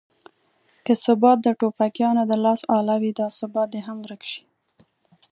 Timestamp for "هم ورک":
3.87-4.21